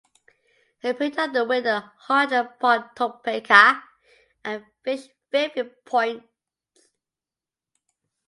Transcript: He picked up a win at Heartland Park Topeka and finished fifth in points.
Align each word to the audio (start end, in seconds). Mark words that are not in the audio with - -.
He 0.79 0.93
picked 0.93 1.19
up 1.19 1.35
a 1.35 1.45
win 1.45 1.67
at 1.67 1.91
Heartland 2.07 2.57
Park 2.59 2.95
Topeka 2.95 3.83
and 4.43 4.65
finished 4.83 5.11
fifth 5.29 5.57
in 5.57 5.69
points. 5.85 6.27